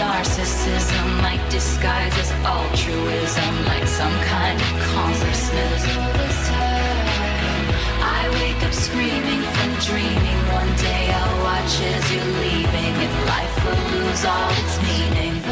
[0.00, 1.22] Narcissism?
[1.22, 5.82] Like disguise as altruism, like some kind of consciousness.
[8.18, 10.40] I wake up screaming from dreaming.
[10.60, 15.43] One day I'll watch as you're leaving, and life will lose all its meaning.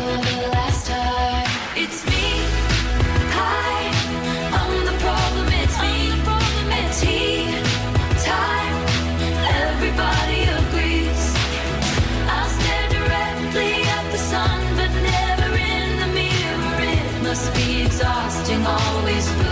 [18.03, 19.52] Exhausting, always rooting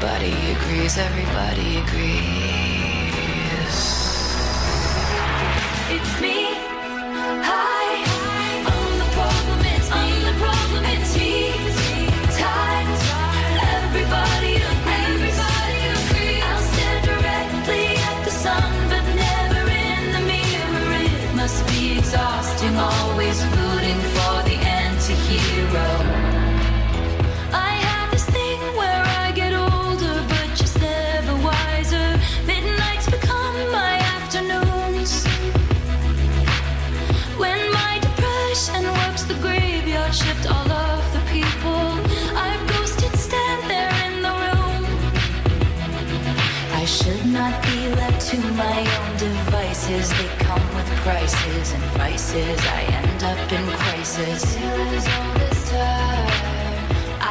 [0.00, 0.96] Everybody agrees.
[0.96, 2.57] Everybody agrees.
[51.08, 52.60] Prices and vices.
[52.78, 54.42] I end up in crisis.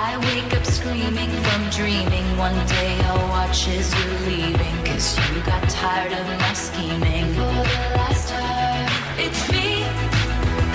[0.08, 2.28] I wake up screaming from dreaming.
[2.48, 4.78] One day I'll watch as you're leaving.
[4.88, 7.26] Cause you got tired of my scheming.
[7.38, 8.88] For the last time,
[9.26, 9.70] it's me.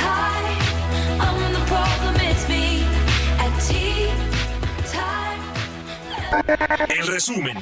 [0.07, 0.43] Hi,
[1.27, 2.67] I'm the problem, it's me.
[3.45, 4.07] At tea
[4.97, 5.43] time.
[6.99, 7.57] En resumen,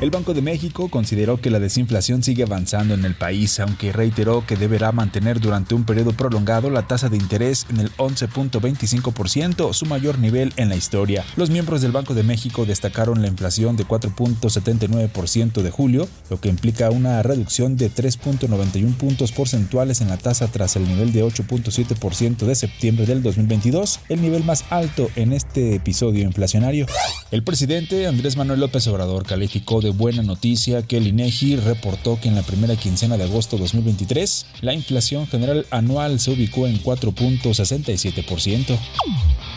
[0.00, 4.46] El Banco de México consideró que la desinflación sigue avanzando en el país, aunque reiteró
[4.46, 9.86] que deberá mantener durante un periodo prolongado la tasa de interés en el 11.25%, su
[9.86, 11.24] mayor nivel en la historia.
[11.34, 16.48] Los miembros del Banco de México destacaron la inflación de 4.79% de julio, lo que
[16.48, 22.46] implica una reducción de 3.91 puntos porcentuales en la tasa tras el nivel de 8.7%
[22.46, 26.86] de septiembre del 2022, el nivel más alto en este episodio inflacionario.
[27.32, 32.20] El presidente Andrés Manuel López Obrador calificó de de buena noticia que el INEGI reportó
[32.20, 36.66] que en la primera quincena de agosto de 2023 la inflación general anual se ubicó
[36.66, 38.78] en 4.67%.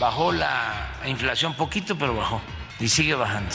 [0.00, 2.40] Bajó la inflación poquito, pero bajó
[2.80, 3.54] y sigue bajando.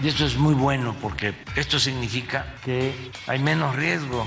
[0.00, 2.94] Y esto es muy bueno porque esto significa que
[3.26, 4.24] hay menos riesgo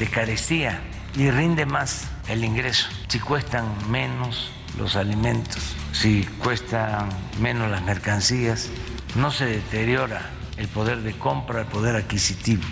[0.00, 0.82] de carestía
[1.16, 2.88] y rinde más el ingreso.
[3.06, 5.62] Si cuestan menos los alimentos,
[5.92, 7.08] si cuestan
[7.40, 8.68] menos las mercancías,
[9.14, 12.62] no se deteriora el poder de compra, el poder adquisitivo.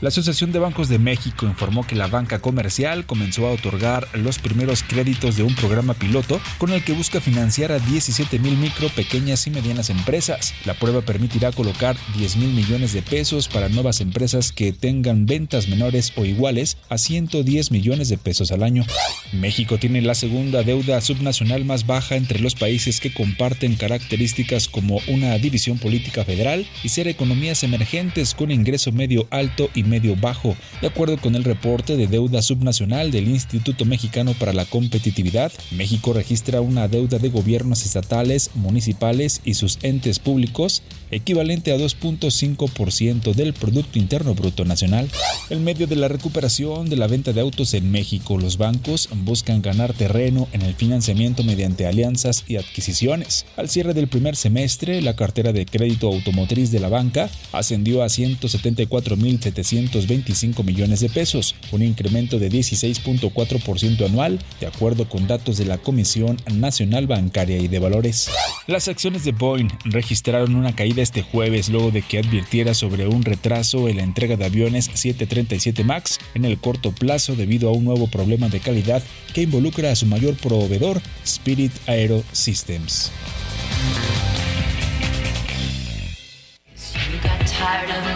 [0.00, 4.38] La Asociación de Bancos de México informó que la banca comercial comenzó a otorgar los
[4.38, 8.88] primeros créditos de un programa piloto con el que busca financiar a 17 mil micro,
[8.90, 10.52] pequeñas y medianas empresas.
[10.64, 15.68] La prueba permitirá colocar 10 mil millones de pesos para nuevas empresas que tengan ventas
[15.68, 18.84] menores o iguales a 110 millones de pesos al año.
[19.32, 25.00] México tiene la segunda deuda subnacional más baja entre los países que comparten características como
[25.08, 30.54] una división política federal y ser economías emergentes con ingreso medio alto y medio bajo,
[30.82, 35.50] de acuerdo con el reporte de deuda subnacional del Instituto Mexicano para la Competitividad.
[35.70, 43.34] México registra una deuda de gobiernos estatales, municipales y sus entes públicos equivalente a 2.5%
[43.34, 45.08] del Producto Interno Bruto Nacional.
[45.48, 49.62] En medio de la recuperación de la venta de autos en México, los bancos buscan
[49.62, 53.46] ganar terreno en el financiamiento mediante alianzas y adquisiciones.
[53.56, 57.13] Al cierre del primer semestre, la cartera de crédito automotriz de la banca
[57.52, 65.56] ascendió a 174.725 millones de pesos, un incremento de 16.4% anual, de acuerdo con datos
[65.58, 68.28] de la Comisión Nacional Bancaria y de Valores.
[68.66, 73.24] Las acciones de Boeing registraron una caída este jueves luego de que advirtiera sobre un
[73.24, 77.84] retraso en la entrega de aviones 737 MAX en el corto plazo debido a un
[77.84, 79.02] nuevo problema de calidad
[79.32, 83.10] que involucra a su mayor proveedor, Spirit Aero Systems.
[87.64, 88.13] Tired of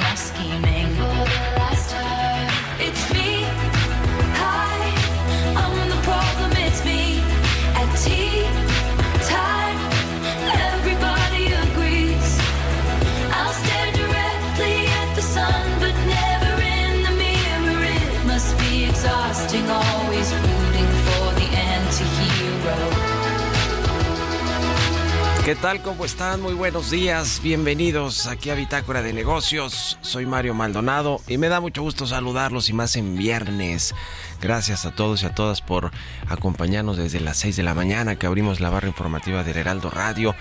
[25.49, 25.81] ¿Qué tal?
[25.81, 26.43] ¿Cómo están?
[26.43, 27.41] Muy buenos días.
[27.43, 29.99] Bienvenidos aquí a Bitácora de Negocios.
[30.03, 33.95] Soy Mario Maldonado y me da mucho gusto saludarlos y más en viernes.
[34.43, 35.91] Gracias a todos y a todas por
[36.29, 40.35] acompañarnos desde las 6 de la mañana que abrimos la barra informativa del Heraldo Radio.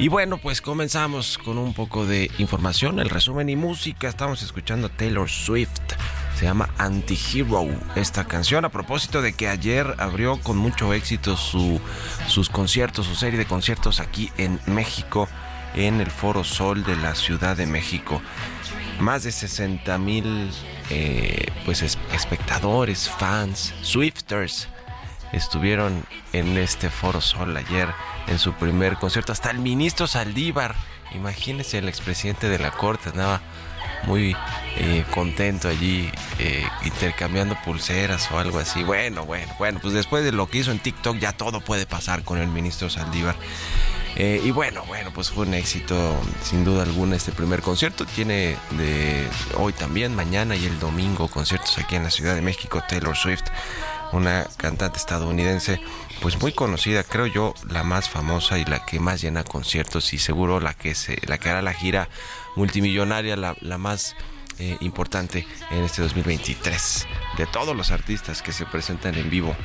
[0.00, 4.08] Y bueno, pues comenzamos con un poco de información, el resumen y música.
[4.08, 5.70] Estamos escuchando a Taylor Swift.
[6.42, 11.80] Se llama Anti-Hero esta canción a propósito de que ayer abrió con mucho éxito su,
[12.26, 15.28] sus conciertos, su serie de conciertos aquí en México,
[15.76, 18.20] en el Foro Sol de la Ciudad de México.
[18.98, 20.50] Más de 60 mil
[20.90, 24.66] eh, pues, es- espectadores, fans, Swifters
[25.32, 27.88] estuvieron en este Foro Sol ayer
[28.26, 29.30] en su primer concierto.
[29.30, 30.74] Hasta el ministro Saldívar,
[31.14, 33.40] imagínense el expresidente de la Corte, andaba
[34.04, 34.36] muy
[34.76, 38.82] eh, contento allí eh, intercambiando pulseras o algo así.
[38.82, 42.22] Bueno, bueno, bueno, pues después de lo que hizo en TikTok ya todo puede pasar
[42.22, 43.36] con el ministro Saldívar.
[44.14, 48.04] Eh, y bueno, bueno, pues fue un éxito sin duda alguna este primer concierto.
[48.04, 49.26] Tiene de
[49.56, 53.44] hoy también, mañana y el domingo conciertos aquí en la Ciudad de México, Taylor Swift,
[54.12, 55.80] una cantante estadounidense
[56.20, 60.18] pues muy conocida, creo yo, la más famosa y la que más llena conciertos y
[60.18, 62.08] seguro la que se la que hará la gira
[62.56, 64.14] multimillonaria, la, la más
[64.58, 67.06] eh, importante en este 2023
[67.38, 69.56] de todos los artistas que se presentan en vivo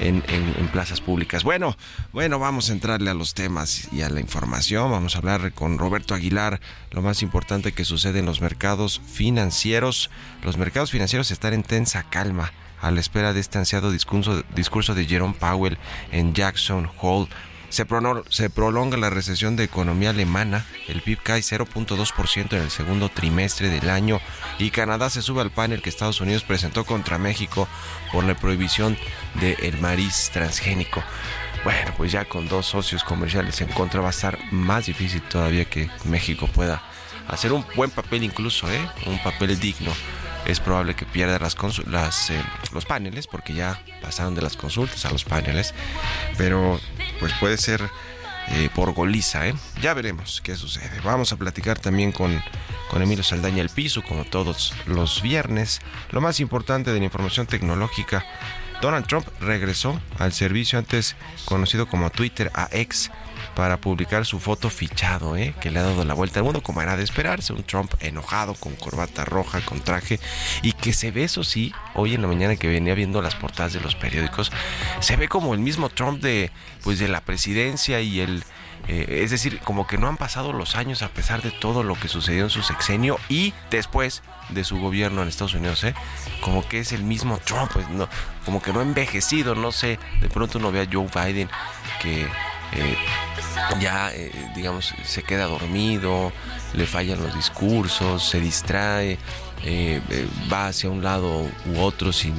[0.00, 1.44] en, en- plazas públicas.
[1.44, 1.76] Bueno,
[2.12, 4.90] bueno, vamos a entrarle a los temas y a la información.
[4.90, 6.60] Vamos a hablar con Roberto Aguilar,
[6.90, 10.10] lo más importante que sucede en los mercados financieros.
[10.42, 14.94] Los mercados financieros están en tensa calma a la espera de este ansiado discurso, discurso
[14.96, 15.78] de Jerome Powell
[16.10, 17.28] en Jackson Hole.
[17.74, 23.68] Se, prolonga la recesión de economía alemana, el PIB cae 0.2% en el segundo trimestre
[23.68, 24.20] del año
[24.60, 27.66] y Canadá se sube al panel que Estados Unidos presentó contra México
[28.12, 28.96] por la prohibición
[29.40, 31.02] del maíz transgénico.
[31.64, 35.64] Bueno, pues ya con dos socios comerciales en contra va a estar más difícil todavía
[35.64, 36.80] que México pueda
[37.26, 38.88] hacer un buen papel incluso, ¿eh?
[39.06, 39.90] un papel digno
[40.46, 45.10] es probable que pierda las eh, los paneles porque ya pasaron de las consultas a
[45.10, 45.74] los paneles
[46.36, 46.80] pero
[47.20, 47.88] pues puede ser
[48.48, 49.54] eh, por goliza ¿eh?
[49.80, 52.42] ya veremos qué sucede vamos a platicar también con
[52.90, 55.80] con Emilio Saldaña el piso como todos los viernes
[56.10, 58.24] lo más importante de la información tecnológica
[58.82, 61.16] Donald Trump regresó al servicio antes
[61.46, 62.68] conocido como Twitter a
[63.54, 65.54] para publicar su foto fichado, ¿eh?
[65.60, 68.54] que le ha dado la vuelta al mundo, como era de esperarse, un Trump enojado,
[68.54, 70.20] con corbata roja, con traje,
[70.62, 73.72] y que se ve, eso sí, hoy en la mañana que venía viendo las portadas
[73.72, 74.50] de los periódicos,
[75.00, 76.50] se ve como el mismo Trump de,
[76.82, 78.44] pues, de la presidencia y el...
[78.86, 81.94] Eh, es decir, como que no han pasado los años a pesar de todo lo
[81.94, 85.94] que sucedió en su sexenio y después de su gobierno en Estados Unidos, ¿eh?
[86.42, 88.10] Como que es el mismo Trump, pues, no,
[88.44, 91.48] como que no ha envejecido, no sé, de pronto uno ve a Joe Biden
[92.02, 92.28] que
[92.72, 92.96] eh,
[93.80, 96.32] ya, eh, digamos, se queda dormido,
[96.74, 99.18] le fallan los discursos, se distrae,
[99.62, 100.00] eh,
[100.52, 102.34] va hacia un lado u otro sin,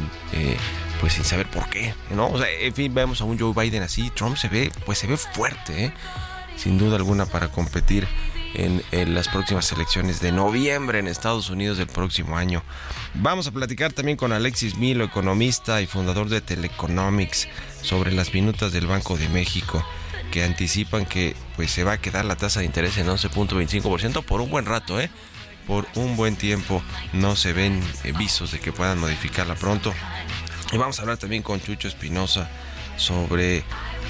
[1.00, 2.32] pues sin saber por qué, ¿no?
[2.44, 5.94] En fin, vemos a un Joe Biden así, Trump se ve, pues se ve fuerte,
[6.58, 8.08] sin duda alguna para competir
[8.53, 12.63] en, las próximas elecciones de noviembre en Estados Unidos del próximo año.
[13.15, 17.48] Vamos a platicar también con Alexis Milo, economista y fundador de Teleconomics,
[17.82, 19.86] sobre las minutas del Banco de México
[20.32, 24.41] que anticipan que pues se va a quedar la tasa de interés en 11.25% por
[24.41, 25.10] un buen rato, ¿eh?
[25.67, 29.94] Por un buen tiempo no se ven eh, visos de que puedan modificarla pronto.
[30.72, 32.50] Y vamos a hablar también con Chucho Espinosa
[32.97, 33.63] sobre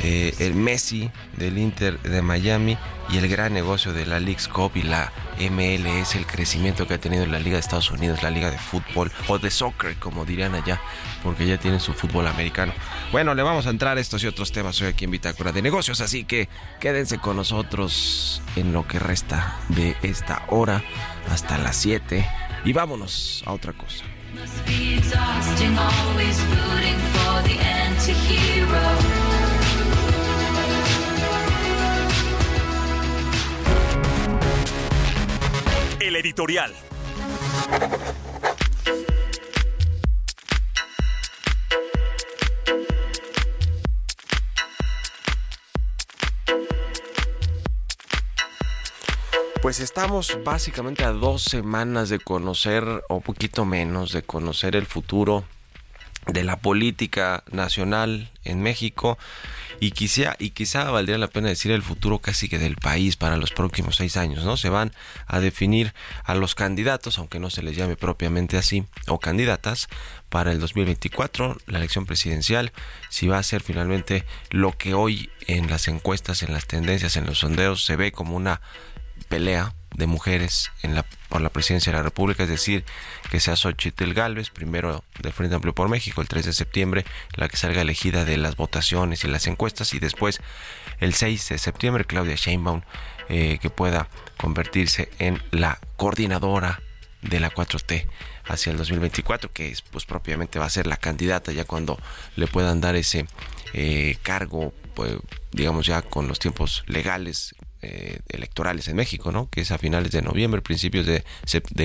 [0.03, 2.77] eh, el Messi del Inter de Miami
[3.09, 6.97] y el gran negocio de la League's Cup y la MLS, el crecimiento que ha
[6.97, 10.55] tenido la Liga de Estados Unidos, la Liga de Fútbol o de Soccer, como dirían
[10.55, 10.81] allá,
[11.23, 12.73] porque ya tienen su fútbol americano.
[13.11, 15.61] Bueno, le vamos a entrar a estos y otros temas hoy aquí en Bitácora de
[15.61, 16.49] Negocios, así que
[16.79, 20.83] quédense con nosotros en lo que resta de esta hora
[21.29, 22.25] hasta las 7
[22.65, 24.03] y vámonos a otra cosa.
[35.99, 36.73] El editorial.
[49.65, 55.43] Pues estamos básicamente a dos semanas de conocer, o poquito menos, de conocer el futuro
[56.27, 59.17] de la política nacional en México
[59.79, 63.37] y quizá, y quizá valdría la pena decir el futuro casi que del país para
[63.37, 64.55] los próximos seis años, ¿no?
[64.55, 64.91] Se van
[65.25, 65.95] a definir
[66.25, 69.87] a los candidatos, aunque no se les llame propiamente así, o candidatas,
[70.29, 72.71] para el 2024, la elección presidencial,
[73.09, 77.25] si va a ser finalmente lo que hoy en las encuestas, en las tendencias, en
[77.25, 78.61] los sondeos se ve como una
[79.27, 82.83] pelea de mujeres en la, por la presidencia de la República, es decir,
[83.31, 87.05] que sea Xochitl Galvez, primero del Frente Amplio por México, el 3 de septiembre,
[87.35, 90.41] la que salga elegida de las votaciones y las encuestas, y después
[90.99, 92.81] el 6 de septiembre, Claudia Sheinbaum,
[93.29, 96.81] eh, que pueda convertirse en la coordinadora
[97.21, 98.07] de la 4T
[98.45, 101.97] hacia el 2024, que es, pues propiamente va a ser la candidata ya cuando
[102.35, 103.25] le puedan dar ese
[103.73, 105.15] eh, cargo, pues,
[105.51, 107.55] digamos ya con los tiempos legales
[107.87, 109.47] eh, electorales en México, ¿no?
[109.49, 111.23] Que es a finales de noviembre, principios de,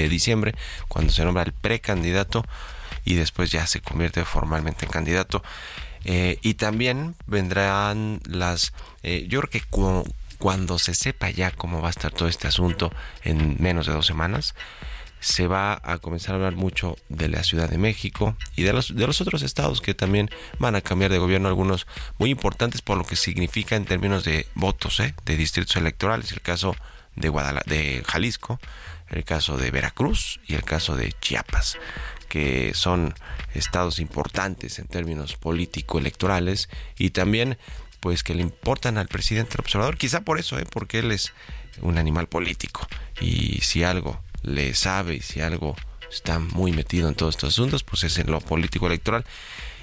[0.08, 0.54] diciembre,
[0.88, 2.42] cuando se nombra el precandidato
[3.04, 5.42] y después ya se convierte formalmente en candidato.
[6.04, 11.88] Eh, y también vendrán las, eh, yo creo que cuando se sepa ya cómo va
[11.88, 12.90] a estar todo este asunto
[13.22, 14.54] en menos de dos semanas,
[15.20, 18.94] se va a comenzar a hablar mucho de la Ciudad de México y de los,
[18.94, 21.86] de los otros estados que también van a cambiar de gobierno, algunos
[22.18, 25.14] muy importantes por lo que significa en términos de votos, ¿eh?
[25.26, 26.74] de distritos electorales, el caso
[27.16, 28.58] de, Guadalajara, de Jalisco,
[29.08, 31.78] el caso de Veracruz y el caso de Chiapas,
[32.28, 33.14] que son
[33.54, 37.58] estados importantes en términos político-electorales y también
[37.98, 40.64] pues que le importan al presidente observador, quizá por eso, ¿eh?
[40.70, 41.34] porque él es
[41.82, 42.86] un animal político
[43.20, 45.76] y si algo le sabe y si algo
[46.10, 49.24] está muy metido en todos estos asuntos, pues es en lo político electoral.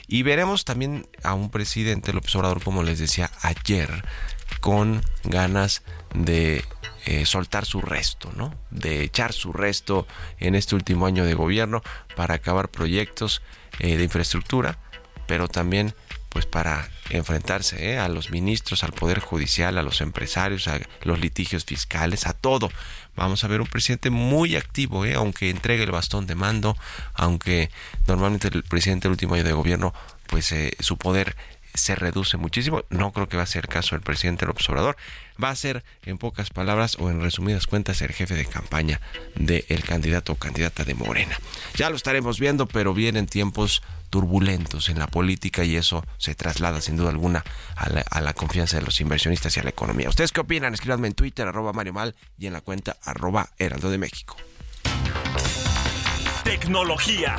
[0.08, 4.06] Y veremos también a un presidente, López Obrador, como les decía ayer,
[4.62, 5.84] con ganas
[6.14, 6.64] de
[7.06, 8.54] eh, soltar su resto, ¿no?
[8.70, 10.08] De echar su resto
[10.40, 11.82] en este último año de gobierno
[12.16, 13.42] para acabar proyectos
[13.80, 14.80] eh, de infraestructura,
[15.26, 15.94] pero también
[16.30, 18.00] pues para enfrentarse ¿eh?
[18.00, 22.70] a los ministros, al poder judicial, a los empresarios, a los litigios fiscales, a todo.
[23.16, 25.16] Vamos a ver un presidente muy activo, ¿eh?
[25.16, 26.78] aunque entregue el bastón de mando,
[27.14, 27.72] aunque
[28.08, 29.94] normalmente el presidente del último año de gobierno,
[30.28, 31.36] pues eh, su poder
[31.78, 32.84] se reduce muchísimo.
[32.90, 34.98] No creo que va a ser el caso del presidente López Obrador.
[35.42, 39.00] Va a ser, en pocas palabras o en resumidas cuentas, el jefe de campaña
[39.36, 41.40] del candidato o candidata de Morena.
[41.76, 46.82] Ya lo estaremos viendo, pero vienen tiempos turbulentos en la política y eso se traslada
[46.82, 47.44] sin duda alguna
[47.76, 50.10] a la, confianza de los inversionistas y a la economía.
[50.10, 50.74] ¿Ustedes qué opinan?
[50.74, 54.36] Escríbanme en Twitter, arroba Mario Mal y en la cuenta arroba Heraldo de México.
[56.44, 57.38] Tecnología.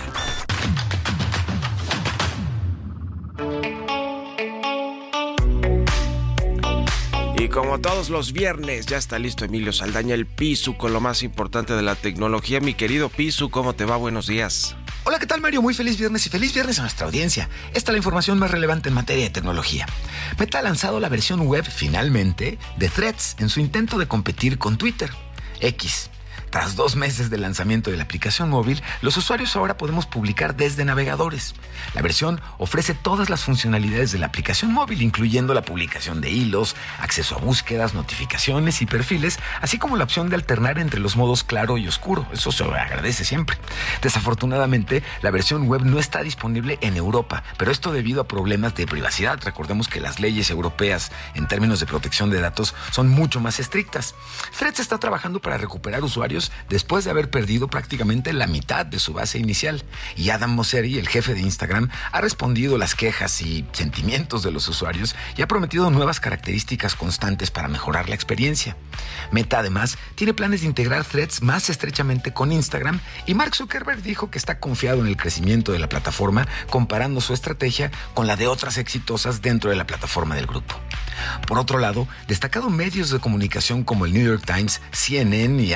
[7.38, 11.22] Y como todos los viernes, ya está listo Emilio Saldaña, el Pisu, con lo más
[11.22, 12.60] importante de la tecnología.
[12.60, 13.96] Mi querido Pisu, ¿cómo te va?
[13.96, 14.76] Buenos días.
[15.04, 15.62] Hola, ¿qué tal Mario?
[15.62, 17.48] Muy feliz viernes y feliz viernes a nuestra audiencia.
[17.72, 19.86] Esta es la información más relevante en materia de tecnología.
[20.38, 24.76] Meta ha lanzado la versión web finalmente de Threads en su intento de competir con
[24.76, 25.10] Twitter.
[25.60, 26.10] X
[26.50, 30.84] tras dos meses de lanzamiento de la aplicación móvil, los usuarios ahora podemos publicar desde
[30.84, 31.54] navegadores.
[31.94, 36.76] La versión ofrece todas las funcionalidades de la aplicación móvil, incluyendo la publicación de hilos,
[37.00, 41.44] acceso a búsquedas, notificaciones y perfiles, así como la opción de alternar entre los modos
[41.44, 42.26] claro y oscuro.
[42.32, 43.58] Eso se agradece siempre.
[44.02, 48.86] Desafortunadamente, la versión web no está disponible en Europa, pero esto debido a problemas de
[48.86, 49.38] privacidad.
[49.42, 54.14] Recordemos que las leyes europeas en términos de protección de datos son mucho más estrictas.
[54.56, 56.37] Threads está trabajando para recuperar usuarios
[56.68, 59.84] después de haber perdido prácticamente la mitad de su base inicial.
[60.16, 64.68] Y Adam Mosseri, el jefe de Instagram, ha respondido las quejas y sentimientos de los
[64.68, 68.76] usuarios y ha prometido nuevas características constantes para mejorar la experiencia.
[69.30, 74.30] Meta además tiene planes de integrar threads más estrechamente con Instagram y Mark Zuckerberg dijo
[74.30, 78.46] que está confiado en el crecimiento de la plataforma comparando su estrategia con la de
[78.46, 80.74] otras exitosas dentro de la plataforma del grupo.
[81.46, 85.74] Por otro lado, destacados medios de comunicación como el New York Times, CNN y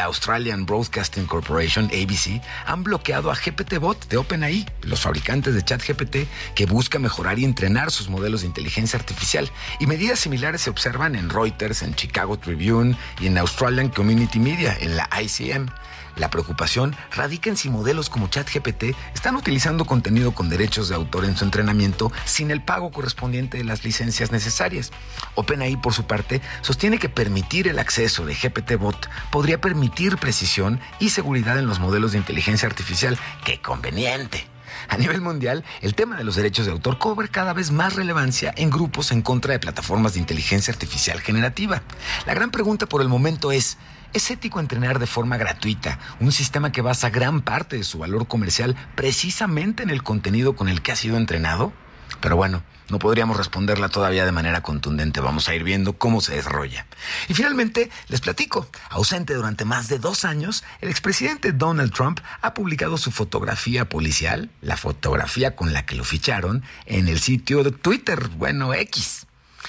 [0.61, 6.16] Broadcasting Corporation, ABC, han bloqueado a GPT-Bot de OpenAI, los fabricantes de ChatGPT,
[6.54, 9.50] que busca mejorar y entrenar sus modelos de inteligencia artificial.
[9.80, 14.76] Y medidas similares se observan en Reuters, en Chicago Tribune y en Australian Community Media,
[14.80, 15.68] en la ICM.
[16.16, 21.25] La preocupación radica en si modelos como ChatGPT están utilizando contenido con derechos de autor
[21.25, 24.92] en su entrenamiento sin el pago correspondiente de las licencias necesarias.
[25.35, 31.11] OpenAI, por su parte, sostiene que permitir el acceso de GPT-Bot podría permitir precisión y
[31.11, 33.19] seguridad en los modelos de inteligencia artificial.
[33.45, 34.47] ¡Qué conveniente!
[34.88, 38.52] A nivel mundial, el tema de los derechos de autor cobra cada vez más relevancia
[38.57, 41.83] en grupos en contra de plataformas de inteligencia artificial generativa.
[42.26, 43.78] La gran pregunta por el momento es,
[44.12, 48.28] ¿Es ético entrenar de forma gratuita un sistema que basa gran parte de su valor
[48.28, 51.73] comercial precisamente en el contenido con el que ha sido entrenado?
[52.21, 55.21] Pero bueno, no podríamos responderla todavía de manera contundente.
[55.21, 56.85] Vamos a ir viendo cómo se desarrolla.
[57.26, 58.69] Y finalmente, les platico.
[58.90, 64.50] Ausente durante más de dos años, el expresidente Donald Trump ha publicado su fotografía policial,
[64.60, 69.26] la fotografía con la que lo ficharon, en el sitio de Twitter, bueno, X.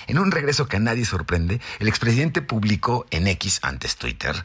[0.07, 4.43] En un regreso que a nadie sorprende, el expresidente publicó en X, antes Twitter,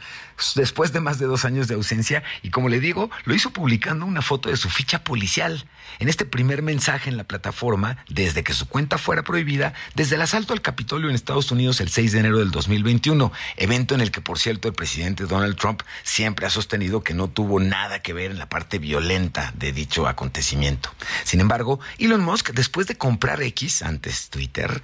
[0.55, 4.07] después de más de dos años de ausencia, y como le digo, lo hizo publicando
[4.07, 5.67] una foto de su ficha policial.
[5.99, 10.23] En este primer mensaje en la plataforma, desde que su cuenta fuera prohibida, desde el
[10.23, 14.11] asalto al Capitolio en Estados Unidos el 6 de enero del 2021, evento en el
[14.11, 18.13] que, por cierto, el presidente Donald Trump siempre ha sostenido que no tuvo nada que
[18.13, 20.91] ver en la parte violenta de dicho acontecimiento.
[21.25, 24.83] Sin embargo, Elon Musk, después de comprar X, antes Twitter,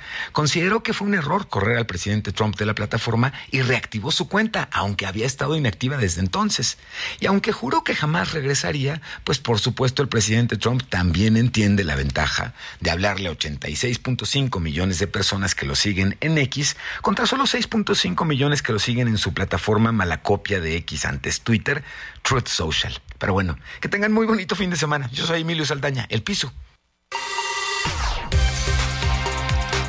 [0.64, 4.28] consideró que fue un error correr al presidente Trump de la plataforma y reactivó su
[4.28, 6.78] cuenta, aunque había estado inactiva desde entonces.
[7.20, 11.96] Y aunque juró que jamás regresaría, pues por supuesto el presidente Trump también entiende la
[11.96, 17.44] ventaja de hablarle a 86.5 millones de personas que lo siguen en X contra solo
[17.44, 21.84] 6.5 millones que lo siguen en su plataforma malacopia de X antes Twitter,
[22.22, 23.02] Truth Social.
[23.18, 25.10] Pero bueno, que tengan muy bonito fin de semana.
[25.12, 26.54] Yo soy Emilio Saldaña, El Piso.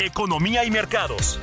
[0.05, 1.39] Economía y mercados.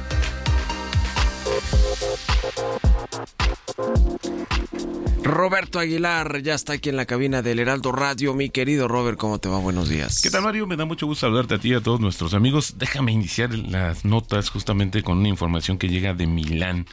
[5.25, 8.35] Roberto Aguilar ya está aquí en la cabina del Heraldo Radio.
[8.35, 9.59] Mi querido Robert, ¿cómo te va?
[9.59, 10.21] Buenos días.
[10.23, 10.69] ¿Qué tal, Mario?
[10.69, 12.75] Me da mucho gusto saludarte a ti y a todos nuestros amigos.
[12.79, 16.87] Déjame iniciar las notas justamente con una información que llega de Milán.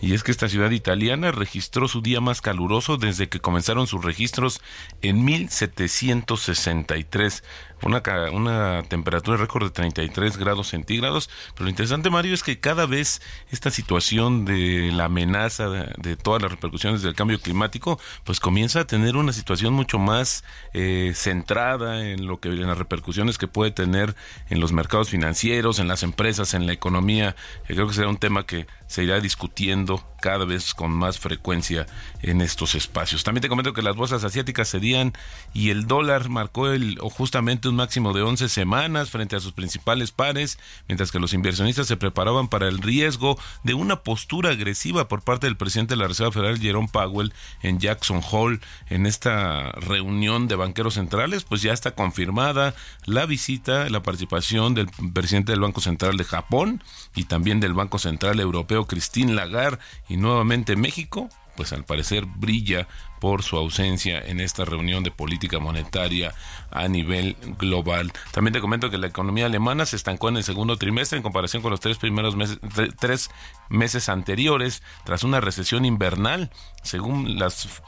[0.00, 4.04] Y es que esta ciudad italiana registró su día más caluroso desde que comenzaron sus
[4.04, 4.60] registros
[5.02, 7.42] en 1763
[7.82, 11.28] una, una temperatura récord de 33 grados centígrados.
[11.54, 16.42] Pero lo interesante, Mario, es que cada vez esta situación de la amenaza de, todas
[16.42, 22.06] las repercusiones del cambio climático, pues comienza a tener una situación mucho más eh, centrada
[22.06, 24.14] en lo que en las repercusiones que puede tener
[24.48, 27.36] en los mercados financieros, en las empresas, en la economía.
[27.68, 31.86] Yo creo que será un tema que se irá discutiendo cada vez con más frecuencia
[32.22, 33.22] en estos espacios.
[33.22, 35.12] También te comento que las bolsas asiáticas cedían
[35.54, 39.52] y el dólar marcó el o justamente un máximo de 11 semanas frente a sus
[39.52, 45.06] principales pares, mientras que los inversionistas se preparaban para el riesgo de una postura agresiva
[45.06, 49.70] por parte del presidente de la Reserva Federal Jerome Powell en Jackson Hole en esta
[49.72, 55.60] reunión de banqueros centrales, pues ya está confirmada la visita, la participación del presidente del
[55.60, 56.82] Banco Central de Japón
[57.14, 62.86] y también del Banco Central Europeo Christine Lagarde y nuevamente México pues al parecer brilla
[63.18, 66.34] por su ausencia en esta reunión de política monetaria
[66.70, 68.12] a nivel global.
[68.30, 71.62] También te comento que la economía alemana se estancó en el segundo trimestre en comparación
[71.62, 72.58] con los tres primeros meses,
[72.98, 73.30] tres
[73.70, 76.50] meses anteriores, tras una recesión invernal,
[76.82, 77.82] según las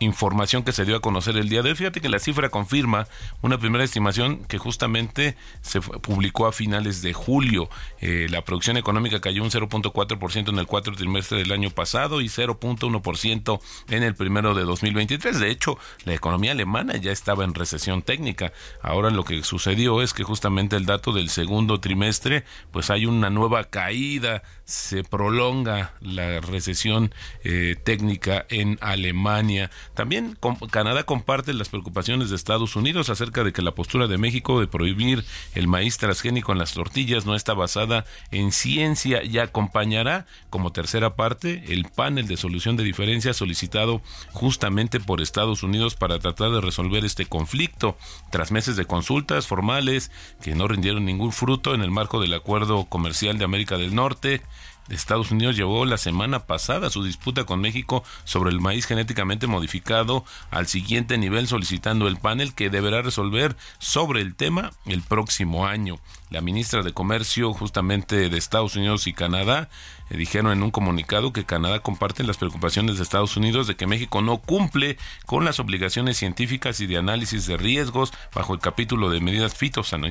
[0.00, 1.76] información que se dio a conocer el día de hoy.
[1.76, 3.06] Fíjate que la cifra confirma
[3.42, 7.68] una primera estimación que justamente se publicó a finales de julio.
[8.00, 12.26] Eh, la producción económica cayó un 0.4% en el cuarto trimestre del año pasado y
[12.26, 15.38] 0.1% en el primero de 2023.
[15.40, 18.52] De hecho, la economía alemana ya estaba en recesión técnica.
[18.82, 23.30] Ahora lo que sucedió es que justamente el dato del segundo trimestre, pues hay una
[23.30, 29.70] nueva caída, se prolonga la recesión eh, técnica en Alemania.
[29.94, 30.36] También
[30.70, 34.66] Canadá comparte las preocupaciones de Estados Unidos acerca de que la postura de México de
[34.66, 40.72] prohibir el maíz transgénico en las tortillas no está basada en ciencia y acompañará como
[40.72, 44.02] tercera parte el panel de solución de diferencias solicitado
[44.32, 47.96] justamente por Estados Unidos para tratar de resolver este conflicto.
[48.30, 50.10] Tras meses de consultas formales
[50.42, 54.42] que no rindieron ningún fruto en el marco del acuerdo comercial de América del Norte
[54.88, 60.24] Estados Unidos llevó la semana pasada su disputa con México sobre el maíz genéticamente modificado
[60.50, 65.98] al siguiente nivel solicitando el panel que deberá resolver sobre el tema el próximo año.
[66.30, 69.68] La ministra de Comercio justamente de Estados Unidos y Canadá
[70.10, 73.86] eh, dijeron en un comunicado que Canadá comparte las preocupaciones de Estados Unidos de que
[73.86, 79.10] México no cumple con las obligaciones científicas y de análisis de riesgos bajo el capítulo
[79.10, 79.54] de medidas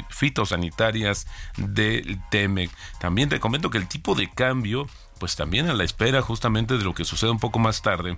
[0.10, 1.28] fitosanitarias
[1.58, 2.72] del TEMEC.
[3.00, 4.88] También te comento que el tipo de cambio,
[5.20, 8.18] pues también a la espera justamente de lo que suceda un poco más tarde,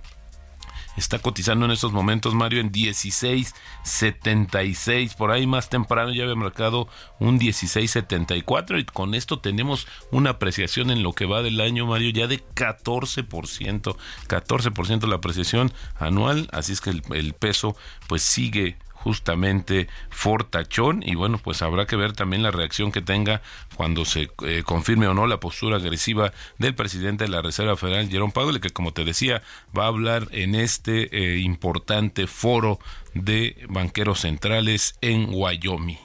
[0.96, 5.14] está cotizando en estos momentos, Mario, en 16.76.
[5.16, 10.90] Por ahí más temprano ya había marcado un 16.74 y con esto tenemos una apreciación
[10.90, 13.96] en lo que va del año, Mario, ya de 14%.
[14.28, 17.76] 14% la apreciación anual, así es que el, el peso
[18.08, 23.40] pues sigue justamente fortachón y bueno pues habrá que ver también la reacción que tenga
[23.76, 28.08] cuando se eh, confirme o no la postura agresiva del presidente de la Reserva Federal
[28.08, 29.44] Jerome Powell que como te decía
[29.78, 32.80] va a hablar en este eh, importante foro
[33.14, 36.00] de banqueros centrales en Wyoming.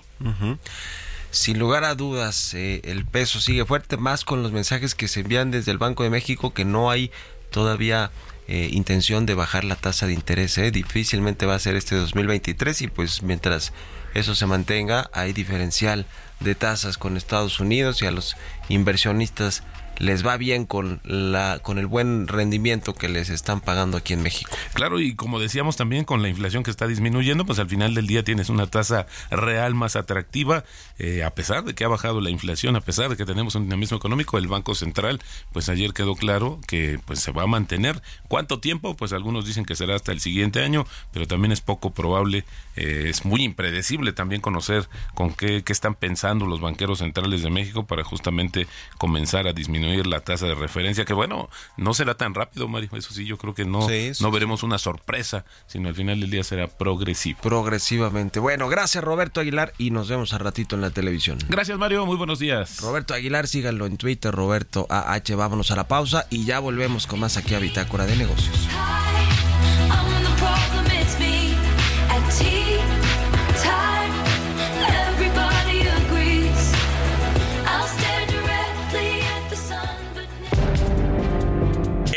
[1.32, 5.22] Sin lugar a dudas, eh, el peso sigue fuerte, más con los mensajes que se
[5.22, 7.10] envían desde el Banco de México que no hay
[7.50, 8.12] todavía
[8.54, 10.58] eh, intención de bajar la tasa de interés.
[10.58, 10.72] ¿eh?
[10.72, 13.72] Difícilmente va a ser este 2023 y pues mientras
[14.14, 16.06] eso se mantenga hay diferencial
[16.42, 18.36] de tasas con Estados Unidos y a los
[18.68, 19.64] inversionistas
[20.02, 24.24] les va bien con la con el buen rendimiento que les están pagando aquí en
[24.24, 24.50] México.
[24.74, 28.08] Claro, y como decíamos también con la inflación que está disminuyendo, pues al final del
[28.08, 30.64] día tienes una tasa real más atractiva,
[30.98, 33.66] eh, a pesar de que ha bajado la inflación, a pesar de que tenemos un
[33.66, 35.22] dinamismo económico, el Banco Central,
[35.54, 38.02] pues ayer quedó claro que pues se va a mantener.
[38.28, 38.96] ¿Cuánto tiempo?
[38.96, 42.44] Pues algunos dicen que será hasta el siguiente año, pero también es poco probable,
[42.76, 47.52] eh, es muy impredecible también conocer con qué, qué están pensando los banqueros centrales de
[47.52, 48.66] México para justamente
[48.98, 53.14] comenzar a disminuir la tasa de referencia, que bueno, no será tan rápido, Mario, eso
[53.14, 53.88] sí, yo creo que no,
[54.20, 57.40] no veremos una sorpresa, sino al final del día será progresivo.
[57.42, 58.40] Progresivamente.
[58.40, 61.38] Bueno, gracias Roberto Aguilar y nos vemos a ratito en la televisión.
[61.50, 62.82] Gracias Mario, muy buenos días.
[62.82, 67.20] Roberto Aguilar, síganlo en Twitter, Roberto AH, vámonos a la pausa y ya volvemos con
[67.20, 68.68] más aquí a Bitácora de Negocios.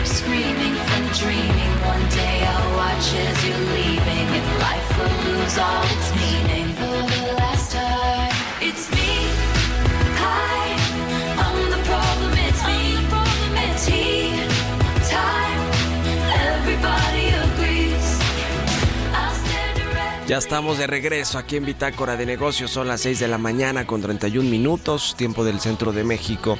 [0.00, 1.72] I up screaming from dreaming.
[1.84, 6.68] One day I'll watch as you're leaving, and life will lose all its meaning.
[6.80, 8.32] For the last time,
[8.62, 9.12] it's me.
[10.24, 10.62] Hi,
[11.44, 12.32] I'm the problem.
[12.48, 12.80] It's me.
[13.60, 14.32] At tea
[15.04, 15.60] time,
[16.48, 18.08] everybody agrees.
[19.12, 20.28] I'll stare directly.
[20.28, 22.70] Ya estamos de regreso aquí en Bitácora de Negocios.
[22.70, 26.56] Son las 6 de la mañana con 31 minutos, tiempo del centro de México.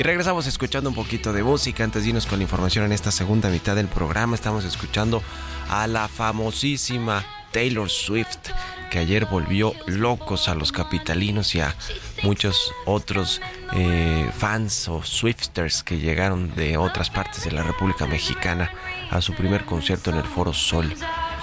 [0.00, 1.84] Y regresamos escuchando un poquito de música.
[1.84, 5.22] Antes de irnos con información en esta segunda mitad del programa, estamos escuchando
[5.68, 8.48] a la famosísima Taylor Swift,
[8.90, 11.74] que ayer volvió locos a los capitalinos y a
[12.22, 13.42] muchos otros
[13.74, 18.72] eh, fans o Swifters que llegaron de otras partes de la República Mexicana
[19.10, 20.90] a su primer concierto en el Foro Sol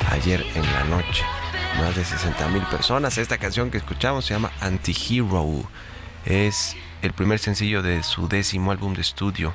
[0.10, 1.24] ayer en la noche
[1.78, 3.20] más de 60 mil personas.
[3.20, 5.70] Esta canción que escuchamos se llama Anti-Hero.
[6.26, 9.54] Es el primer sencillo de su décimo álbum de estudio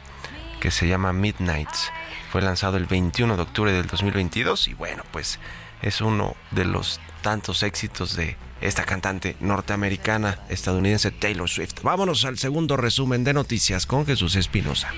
[0.60, 1.90] que se llama Midnights.
[2.30, 5.38] Fue lanzado el 21 de octubre del 2022 y bueno, pues
[5.82, 11.82] es uno de los tantos éxitos de esta cantante norteamericana estadounidense Taylor Swift.
[11.82, 14.92] Vámonos al segundo resumen de noticias con Jesús Espinosa.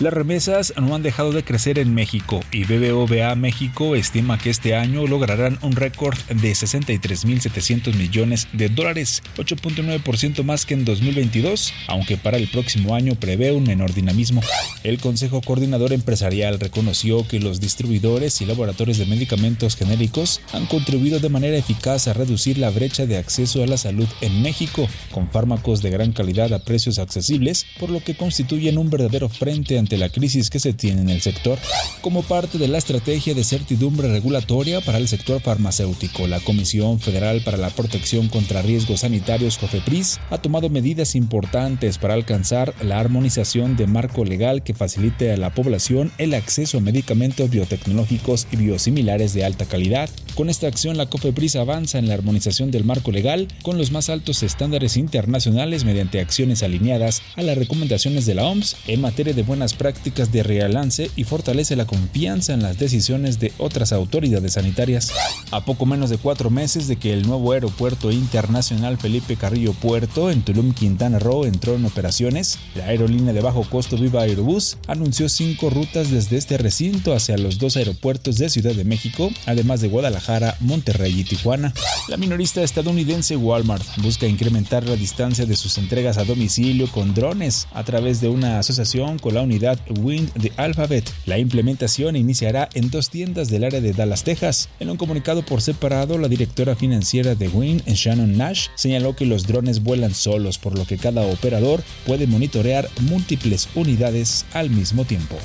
[0.00, 4.74] Las remesas no han dejado de crecer en México y BBVA México estima que este
[4.74, 12.16] año lograrán un récord de 63.700 millones de dólares, 8.9% más que en 2022, aunque
[12.16, 14.40] para el próximo año prevé un menor dinamismo.
[14.84, 21.20] El Consejo Coordinador Empresarial reconoció que los distribuidores y laboratorios de medicamentos genéricos han contribuido
[21.20, 25.30] de manera eficaz a reducir la brecha de acceso a la salud en México, con
[25.30, 29.89] fármacos de gran calidad a precios accesibles, por lo que constituyen un verdadero frente ante
[29.98, 31.58] la crisis que se tiene en el sector.
[32.00, 37.42] Como parte de la estrategia de certidumbre regulatoria para el sector farmacéutico, la Comisión Federal
[37.42, 43.76] para la Protección contra Riesgos Sanitarios, COFEPRIS, ha tomado medidas importantes para alcanzar la armonización
[43.76, 49.34] de marco legal que facilite a la población el acceso a medicamentos biotecnológicos y biosimilares
[49.34, 50.08] de alta calidad.
[50.34, 54.08] Con esta acción, la COFEPRIS avanza en la armonización del marco legal con los más
[54.08, 59.42] altos estándares internacionales mediante acciones alineadas a las recomendaciones de la OMS en materia de
[59.42, 65.10] buenas prácticas de realance y fortalece la confianza en las decisiones de otras autoridades sanitarias.
[65.52, 70.30] A poco menos de cuatro meses de que el nuevo aeropuerto internacional Felipe Carrillo Puerto
[70.30, 75.30] en Tulum, Quintana Roo entró en operaciones, la aerolínea de bajo costo Viva Aerobús anunció
[75.30, 79.88] cinco rutas desde este recinto hacia los dos aeropuertos de Ciudad de México, además de
[79.88, 81.72] Guadalajara, Monterrey y Tijuana.
[82.08, 87.66] La minorista estadounidense Walmart busca incrementar la distancia de sus entregas a domicilio con drones
[87.72, 89.69] a través de una asociación con la unidad
[90.00, 91.10] Wind de Alphabet.
[91.26, 94.68] La implementación iniciará en dos tiendas del área de Dallas, Texas.
[94.80, 99.46] En un comunicado por separado, la directora financiera de Wind, Shannon Nash, señaló que los
[99.46, 105.36] drones vuelan solos, por lo que cada operador puede monitorear múltiples unidades al mismo tiempo.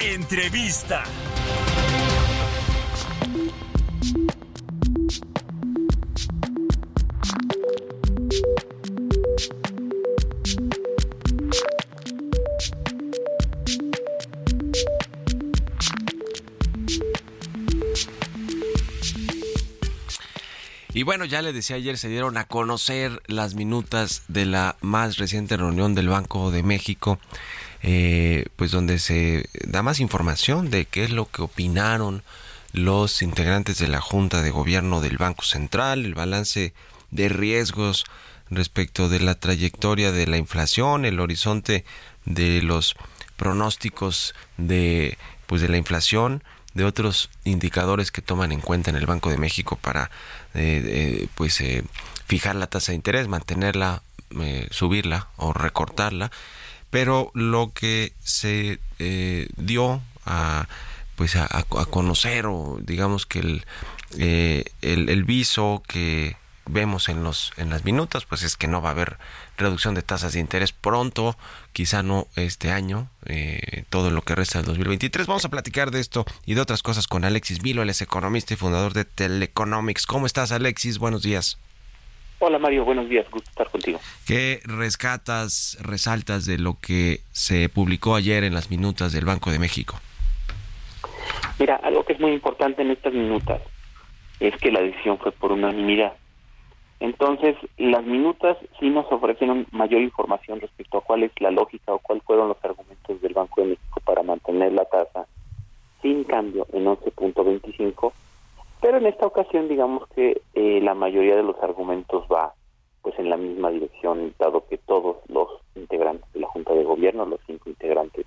[0.00, 1.04] Entrevista.
[21.00, 25.16] Y bueno, ya le decía ayer, se dieron a conocer las minutas de la más
[25.16, 27.18] reciente reunión del Banco de México,
[27.82, 32.22] eh, pues donde se da más información de qué es lo que opinaron
[32.74, 36.74] los integrantes de la Junta de Gobierno del Banco Central, el balance
[37.10, 38.04] de riesgos
[38.50, 41.86] respecto de la trayectoria de la inflación, el horizonte
[42.26, 42.94] de los
[43.38, 49.06] pronósticos de pues de la inflación, de otros indicadores que toman en cuenta en el
[49.06, 50.10] Banco de México para
[50.54, 51.84] eh, eh, pues eh,
[52.26, 54.02] fijar la tasa de interés, mantenerla
[54.40, 56.30] eh, subirla o recortarla,
[56.90, 60.68] pero lo que se eh, dio a
[61.16, 63.64] pues a, conocer o digamos que el,
[64.16, 66.36] el, el viso que
[66.72, 69.16] vemos en los en las minutas pues es que no va a haber
[69.56, 71.36] reducción de tasas de interés pronto
[71.72, 76.00] quizá no este año eh, todo lo que resta del 2023 vamos a platicar de
[76.00, 80.06] esto y de otras cosas con Alexis Vilo él es economista y fundador de Teleconomics
[80.06, 81.58] cómo estás Alexis buenos días
[82.42, 84.00] Hola Mario, buenos días, gusto estar contigo.
[84.26, 89.58] ¿Qué rescatas, resaltas de lo que se publicó ayer en las minutas del Banco de
[89.58, 90.00] México?
[91.58, 93.60] Mira, algo que es muy importante en estas minutas
[94.40, 96.14] es que la decisión fue por unanimidad.
[97.00, 101.98] Entonces, las minutas sí nos ofrecen mayor información respecto a cuál es la lógica o
[101.98, 105.26] cuáles fueron los argumentos del Banco de México para mantener la tasa
[106.02, 108.12] sin cambio en 11.25,
[108.82, 112.54] pero en esta ocasión digamos que eh, la mayoría de los argumentos va
[113.02, 117.24] pues en la misma dirección, dado que todos los integrantes de la Junta de Gobierno,
[117.24, 118.26] los cinco integrantes,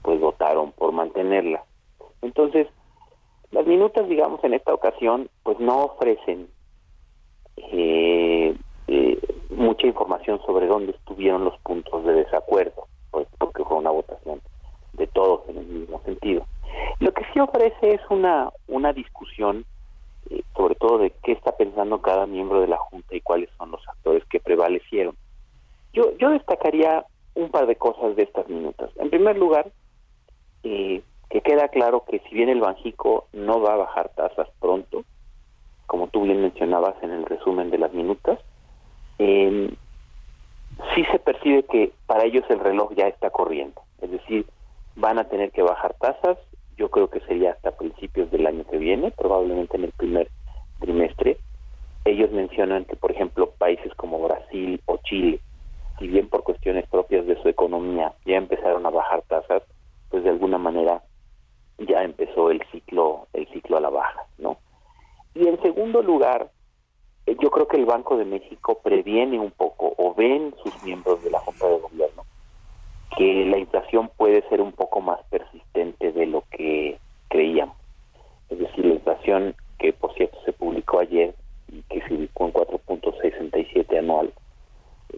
[0.00, 1.62] pues votaron por mantenerla.
[2.22, 2.68] Entonces,
[3.50, 6.48] las minutas, digamos, en esta ocasión, pues no ofrecen
[7.72, 8.54] eh,
[8.86, 9.18] eh,
[9.50, 14.40] mucha información sobre dónde estuvieron los puntos de desacuerdo, porque fue una votación
[14.94, 16.46] de todos en el mismo sentido.
[17.00, 19.64] Lo que sí ofrece es una, una discusión
[20.30, 23.70] eh, sobre todo de qué está pensando cada miembro de la Junta y cuáles son
[23.70, 25.16] los actores que prevalecieron.
[25.92, 28.90] Yo, yo destacaría un par de cosas de estas minutas.
[28.96, 29.70] En primer lugar,
[30.64, 35.04] eh, que queda claro que si bien el Banjico no va a bajar tasas pronto,
[35.88, 38.38] como tú bien mencionabas en el resumen de las minutas,
[39.18, 39.74] eh,
[40.94, 44.46] sí se percibe que para ellos el reloj ya está corriendo, es decir,
[44.94, 46.38] van a tener que bajar tasas,
[46.76, 50.28] yo creo que sería hasta principios del año que viene, probablemente en el primer
[50.78, 51.38] trimestre.
[52.04, 55.40] Ellos mencionan que, por ejemplo, países como Brasil o Chile,
[55.98, 59.62] si bien por cuestiones propias de su economía ya empezaron a bajar tasas,
[60.10, 61.02] pues de alguna manera
[61.78, 64.58] ya empezó el ciclo el ciclo a la baja, ¿no?
[65.34, 66.50] Y en segundo lugar,
[67.26, 71.22] eh, yo creo que el Banco de México previene un poco, o ven sus miembros
[71.22, 72.24] de la Junta de Gobierno,
[73.16, 77.76] que la inflación puede ser un poco más persistente de lo que creíamos.
[78.48, 81.34] Es decir, la inflación que por cierto se publicó ayer
[81.70, 84.32] y que se ubicó en 4.67 anual,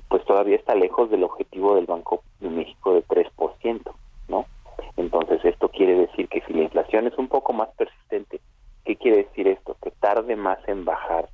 [0.08, 3.92] pues todavía está lejos del objetivo del Banco de México de 3%,
[4.28, 4.46] ¿no?
[4.96, 8.40] Entonces esto quiere decir que si la inflación es un poco más persistente
[8.84, 9.76] ¿Qué quiere decir esto?
[9.82, 11.28] Que tarde más en bajar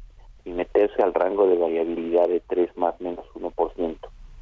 [0.44, 3.96] y meterse al rango de variabilidad de 3 más menos 1%,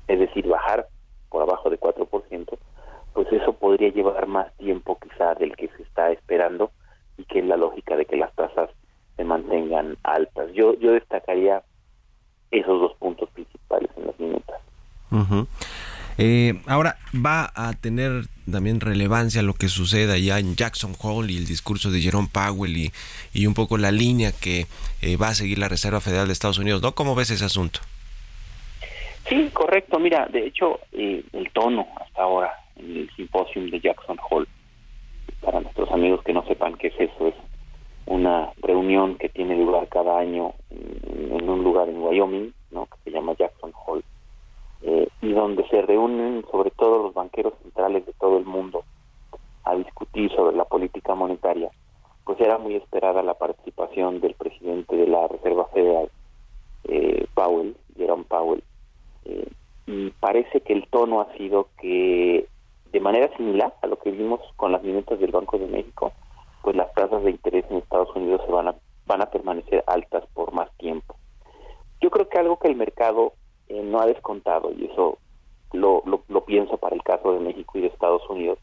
[0.08, 0.86] es decir, bajar
[1.30, 2.58] por abajo de 4%,
[3.14, 6.70] pues eso podría llevar más tiempo quizá del que se está esperando
[7.16, 8.70] y que es la lógica de que las tasas
[9.16, 10.52] se mantengan altas.
[10.52, 11.62] Yo, yo destacaría
[12.50, 14.60] esos dos puntos principales en las minutas.
[16.16, 21.36] Eh, ahora, ¿va a tener también relevancia lo que sucede allá en Jackson Hole y
[21.36, 22.92] el discurso de Jerome Powell y,
[23.32, 24.66] y un poco la línea que
[25.02, 26.82] eh, va a seguir la Reserva Federal de Estados Unidos?
[26.82, 26.94] ¿no?
[26.94, 27.80] ¿Cómo ves ese asunto?
[29.28, 29.98] Sí, correcto.
[29.98, 34.46] Mira, de hecho, eh, el tono hasta ahora en el simposium de Jackson Hole,
[35.40, 37.34] para nuestros amigos que no sepan qué es eso, es
[38.06, 43.34] una reunión que tiene lugar cada año en, un lugar en Wyoming, que se llama
[43.38, 44.04] Jackson Hole
[44.84, 48.84] eh, y donde se reúnen sobre todo los banqueros centrales de todo el mundo
[49.64, 51.70] a discutir sobre la política monetaria,
[52.24, 56.10] pues era muy esperada la participación del presidente de la Reserva Federal,
[56.84, 58.62] eh, Powell, Jerome Powell,
[59.24, 59.48] eh,
[59.86, 62.46] y parece que el tono ha sido que
[62.92, 66.12] de manera similar a lo que vimos con las minutas del Banco de México,
[66.62, 68.74] pues las tasas de interés en Estados Unidos se van a
[69.06, 71.16] van a permanecer altas por más tiempo.
[72.00, 73.32] Yo creo que algo que el mercado
[73.74, 75.18] eh, no ha descontado, y eso
[75.72, 78.58] lo, lo, pienso para el caso de México y de Estados Unidos,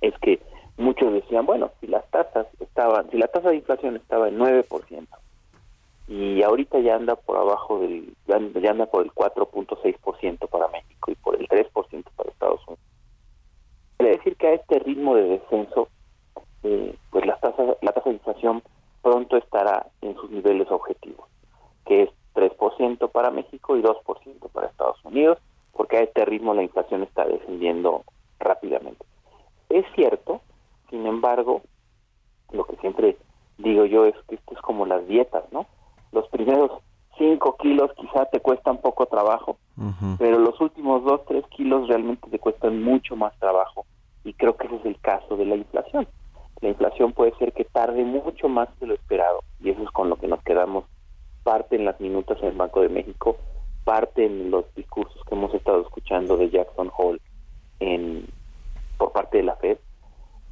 [0.00, 0.40] es que
[0.76, 5.06] muchos decían, bueno, si las tasas estaban, si la tasa de inflación estaba en 9%,
[6.06, 11.14] y ahorita ya anda por abajo del, ya anda por el 4.6% para México y
[11.16, 12.84] por el 3% para Estados Unidos.
[13.96, 15.88] Quiere decir que a este ritmo de descenso,
[16.62, 18.62] eh, pues la tasa, la tasa de inflación
[19.02, 21.28] pronto estará en sus niveles objetivos,
[21.84, 25.38] que es 3% para México y 2% para Estados Unidos,
[25.72, 28.04] porque a este ritmo la inflación está descendiendo
[28.38, 29.04] rápidamente.
[29.68, 30.40] Es cierto,
[30.88, 31.62] sin embargo,
[32.52, 33.16] lo que siempre
[33.58, 35.66] digo yo es que esto es como las dietas, ¿no?
[36.12, 36.70] Los primeros
[37.18, 39.58] 5 kilos quizá te cuestan poco trabajo,
[40.18, 43.84] pero los últimos 2, 3 kilos realmente te cuestan mucho más trabajo.
[44.24, 46.08] Y creo que ese es el caso de la inflación.
[46.60, 50.10] La inflación puede ser que tarde mucho más de lo esperado, y eso es con
[50.10, 50.84] lo que nos quedamos
[51.42, 53.36] parte en las minutas en el Banco de México
[53.84, 57.20] parte en los discursos que hemos estado escuchando de Jackson Hole
[57.80, 58.26] en,
[58.98, 59.78] por parte de la Fed.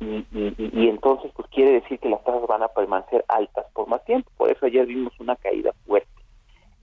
[0.01, 4.31] Y, entonces pues quiere decir que las tasas van a permanecer altas por más tiempo.
[4.37, 6.09] Por eso ayer vimos una caída fuerte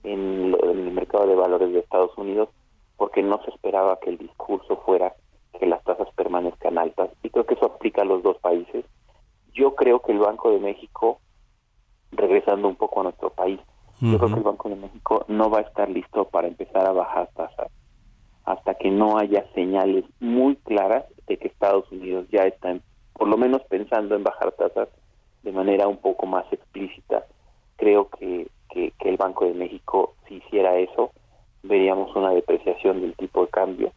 [0.04, 2.48] en, en el mercado de valores de Estados Unidos
[2.96, 5.14] porque no se esperaba que el discurso fuera
[5.58, 7.10] que las tasas permanezcan altas.
[7.22, 8.84] Y creo que eso aplica a los dos países.
[9.52, 11.20] Yo creo que el Banco de México,
[12.12, 13.60] regresando un poco a nuestro país,
[14.00, 16.92] yo creo que el Banco de México no va a estar listo para empezar a
[16.92, 17.70] bajar tasas
[18.44, 22.76] hasta que no haya señales muy claras de que Estados Unidos ya está,
[23.12, 24.88] por lo menos pensando en bajar tasas
[25.42, 27.26] de manera un poco más explícita.
[27.76, 31.10] Creo que, que, el Banco de México, si hiciera eso,
[31.62, 33.92] veríamos una depreciación del tipo de cambio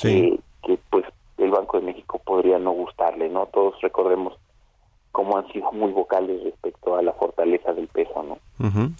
[0.00, 1.04] que, que pues
[1.38, 3.46] el Banco de México podría no gustarle, ¿no?
[3.46, 4.38] Todos recordemos
[5.12, 8.38] cómo han sido muy vocales respecto a la fortaleza del peso, ¿no?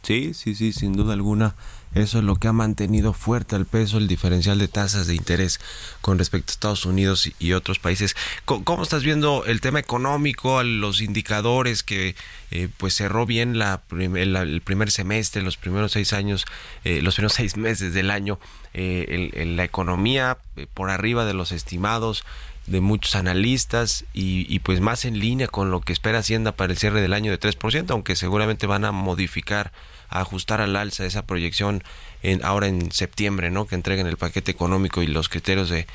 [0.03, 1.55] Sí, sí, sí, sin duda alguna.
[1.95, 5.61] Eso es lo que ha mantenido fuerte el peso, el diferencial de tasas de interés
[6.01, 8.17] con respecto a Estados Unidos y, otros países.
[8.45, 12.15] ¿Cómo, estás viendo el tema económico, los indicadores que
[12.53, 16.47] eh, pues cerró bien la, el primer semestre, los primeros seis años,
[16.85, 18.39] eh, los primeros seis meses del año,
[18.73, 20.39] eh, la economía
[20.73, 22.25] por arriba de los estimados?
[22.71, 26.79] De muchos analistas y, pues más en línea con lo que espera Hacienda para el
[26.79, 29.73] cierre del año de 3%, aunque seguramente van a modificar,
[30.09, 31.83] a ajustar al alza esa proyección
[32.23, 33.67] en, ahora en septiembre, ¿no?
[33.67, 35.87] Que entreguen el paquete económico y los criterios de,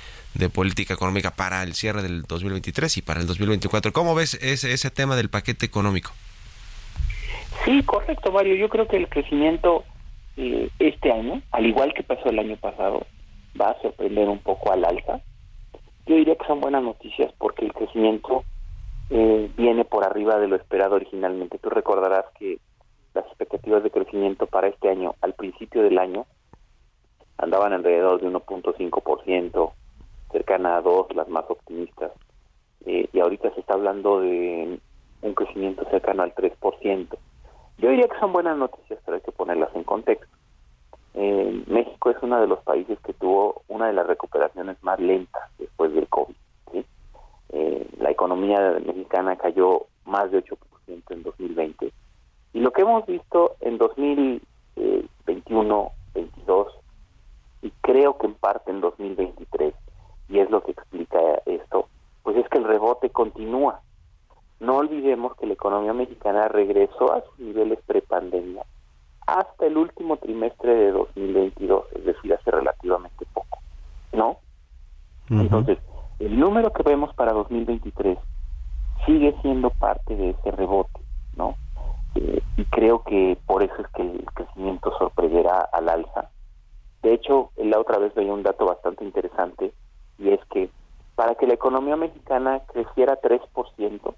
[0.49, 3.93] política económica para el cierre del 2023 y para el 2024.
[3.93, 6.11] ¿Cómo ves ese, ese tema del paquete económico?
[7.63, 8.55] Sí, correcto, Mario.
[8.55, 9.85] Yo creo que el crecimiento
[10.35, 13.07] eh, este año, al igual que pasó el año pasado,
[13.59, 15.21] va a sorprender un poco al alza
[16.05, 18.43] yo diría que son buenas noticias porque el crecimiento
[19.09, 21.57] eh, viene por arriba de lo esperado originalmente.
[21.57, 22.59] Tú recordarás que
[23.13, 26.25] las expectativas de crecimiento para este año, al principio del año,
[27.37, 29.71] andaban alrededor de 1.5%,
[30.31, 32.11] cercana a 2, las más optimistas.
[32.85, 34.79] Eh, y ahorita se está hablando de
[35.21, 37.17] un crecimiento cercano al 3%.
[37.77, 40.34] Yo diría que son buenas noticias, pero hay que ponerlas en contexto.
[41.17, 45.49] Eh, México es uno de los países que tuvo una de las recuperaciones más lentas
[45.57, 46.35] después del COVID.
[47.49, 50.57] Eh, la economía mexicana cayó más de 8%
[51.11, 51.93] en 2020.
[52.51, 56.67] Y lo que hemos visto en 2021, 22
[57.61, 59.73] y creo que en parte en 2023,
[60.27, 61.87] y es lo que explica esto,
[62.23, 63.79] pues es que el rebote continúa.
[64.59, 68.65] No olvidemos que la economía mexicana regresó a sus niveles prepandemia
[69.25, 73.59] hasta el último trimestre de 2022, es decir, hace relativamente poco,
[74.13, 74.37] ¿no?
[75.29, 75.79] Entonces,
[76.19, 78.17] el número que vemos para 2023
[79.05, 80.99] sigue siendo parte de ese rebote,
[81.35, 81.55] ¿no?
[82.15, 86.29] Eh, y creo que por eso es que el crecimiento sorprenderá al alza.
[87.01, 89.73] De hecho, la otra vez veía un dato bastante interesante
[90.17, 90.69] y es que
[91.15, 94.15] para que la economía mexicana creciera 3%,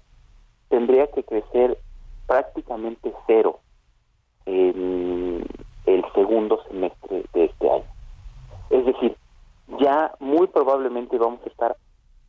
[0.68, 1.78] tendría que crecer
[2.26, 3.60] prácticamente cero
[4.48, 5.44] en
[5.84, 7.84] el segundo semestre de este año.
[8.70, 9.16] Es decir,
[9.80, 11.76] ya muy probablemente vamos a estar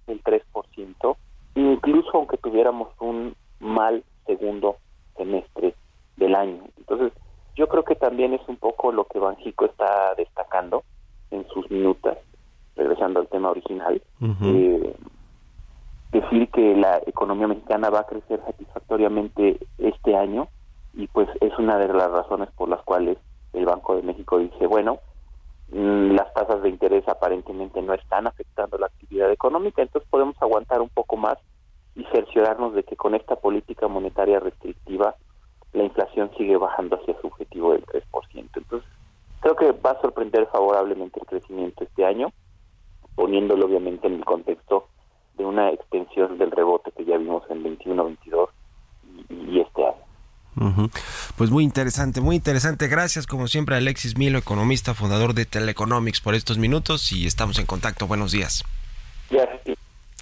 [0.08, 1.16] el 3%,
[1.56, 4.78] incluso aunque tuviéramos un mal segundo
[5.16, 5.74] semestre
[6.18, 6.64] del año.
[6.78, 7.14] Entonces,
[7.56, 10.84] yo creo que también es un poco lo que Banjico está destacando
[11.32, 12.18] en sus minutas,
[12.76, 14.02] regresando al tema original,
[14.44, 14.96] eh,
[16.12, 20.48] decir que la economía mexicana va a crecer satisfactoriamente este año
[21.00, 23.18] y pues es una de las razones por las cuales
[23.54, 25.00] el Banco de México dice, bueno,
[25.72, 30.82] mm, las tasas de interés aparentemente no están afectando la actividad económica, entonces podemos aguantar
[30.82, 31.38] un poco más
[31.96, 35.16] y cerciorarnos de que con esta política monetaria restrictiva
[35.72, 38.04] la inflación sigue bajando hacia su objetivo del 3%.
[38.34, 38.90] Entonces,
[39.40, 42.34] creo que va a sorprender favorablemente el crecimiento este año,
[43.16, 44.88] poniéndolo obviamente en el contexto
[45.38, 48.50] de una extensión del rebote que ya vimos en 21-22
[49.30, 50.09] y este año.
[51.36, 52.88] Pues muy interesante, muy interesante.
[52.88, 57.66] Gracias como siempre Alexis Milo, economista, fundador de Teleconomics por estos minutos y estamos en
[57.66, 58.08] contacto.
[58.08, 58.64] Buenos días.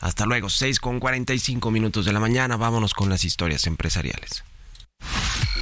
[0.02, 2.56] Hasta luego, 6 con 45 minutos de la mañana.
[2.58, 4.44] Vámonos con las historias empresariales.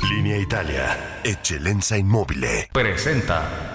[0.09, 2.45] Línea Italia, Eccellenza Inmóvil.
[2.71, 3.74] Presenta.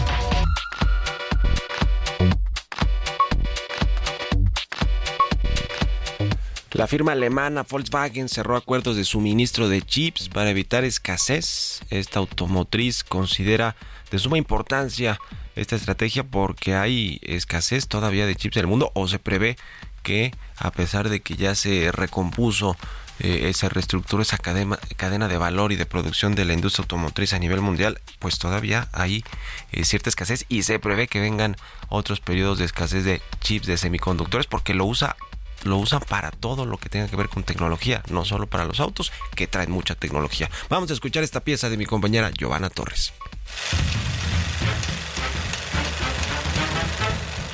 [6.81, 11.81] La firma alemana Volkswagen cerró acuerdos de suministro de chips para evitar escasez.
[11.91, 13.75] Esta automotriz considera
[14.09, 15.19] de suma importancia
[15.55, 19.57] esta estrategia porque hay escasez todavía de chips en el mundo o se prevé
[20.01, 22.75] que a pesar de que ya se recompuso
[23.19, 27.33] eh, se reestructuró esa cadena, cadena de valor y de producción de la industria automotriz
[27.33, 29.23] a nivel mundial, pues todavía hay
[29.71, 31.57] eh, cierta escasez y se prevé que vengan
[31.89, 35.15] otros periodos de escasez de chips de semiconductores porque lo usa
[35.63, 38.79] lo usan para todo lo que tenga que ver con tecnología, no solo para los
[38.79, 40.49] autos, que traen mucha tecnología.
[40.69, 43.13] Vamos a escuchar esta pieza de mi compañera Giovanna Torres.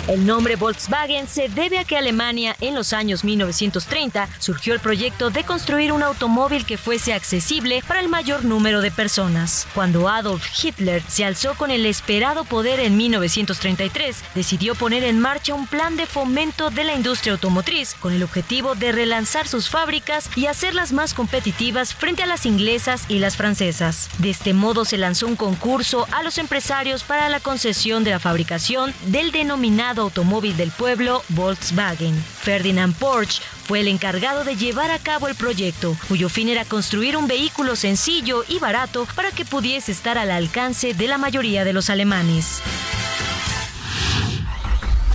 [0.07, 5.31] El nombre Volkswagen se debe a que Alemania en los años 1930 surgió el proyecto
[5.31, 9.67] de construir un automóvil que fuese accesible para el mayor número de personas.
[9.75, 15.53] Cuando Adolf Hitler se alzó con el esperado poder en 1933, decidió poner en marcha
[15.53, 20.29] un plan de fomento de la industria automotriz con el objetivo de relanzar sus fábricas
[20.37, 24.09] y hacerlas más competitivas frente a las inglesas y las francesas.
[24.19, 28.19] De este modo se lanzó un concurso a los empresarios para la concesión de la
[28.19, 32.15] fabricación del denominado automóvil del pueblo Volkswagen.
[32.15, 37.17] Ferdinand Porsche fue el encargado de llevar a cabo el proyecto, cuyo fin era construir
[37.17, 41.73] un vehículo sencillo y barato para que pudiese estar al alcance de la mayoría de
[41.73, 42.61] los alemanes.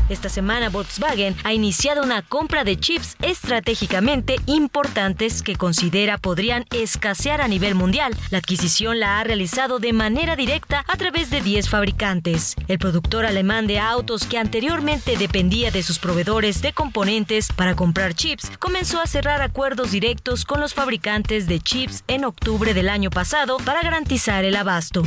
[0.09, 7.41] Esta semana Volkswagen ha iniciado una compra de chips estratégicamente importantes que considera podrían escasear
[7.41, 8.15] a nivel mundial.
[8.31, 12.57] La adquisición la ha realizado de manera directa a través de 10 fabricantes.
[12.69, 18.15] El productor alemán de autos que anteriormente dependía de sus proveedores de componentes para comprar
[18.15, 23.11] chips comenzó a cerrar acuerdos directos con los fabricantes de chips en octubre del año
[23.11, 25.03] pasado para garantizar el abasto.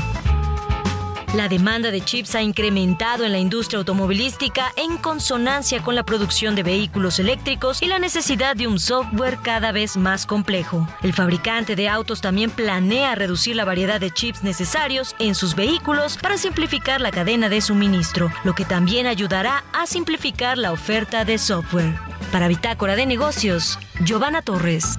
[1.35, 6.55] La demanda de chips ha incrementado en la industria automovilística en consonancia con la producción
[6.55, 10.87] de vehículos eléctricos y la necesidad de un software cada vez más complejo.
[11.03, 16.17] El fabricante de autos también planea reducir la variedad de chips necesarios en sus vehículos
[16.17, 21.37] para simplificar la cadena de suministro, lo que también ayudará a simplificar la oferta de
[21.37, 21.99] software.
[22.31, 24.97] Para Bitácora de Negocios, Giovanna Torres.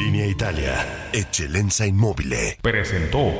[0.00, 2.56] Línea Italia, Eccellenza Inmobile.
[2.62, 3.34] Presentó.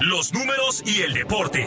[0.00, 1.66] Los números y el deporte.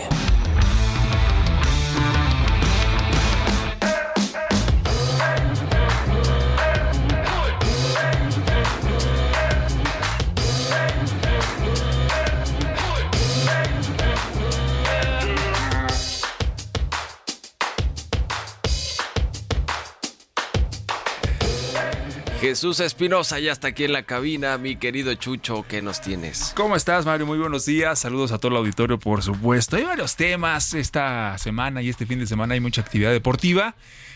[22.49, 26.51] Jesús Espinosa ya está aquí en la cabina, mi querido Chucho, ¿qué nos tienes?
[26.55, 27.27] ¿Cómo estás, Mario?
[27.27, 27.99] Muy buenos días.
[27.99, 29.75] Saludos a todo el auditorio, por supuesto.
[29.75, 33.75] Hay varios temas esta semana y este fin de semana hay mucha actividad deportiva.